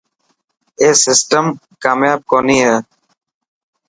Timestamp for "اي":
0.81-0.89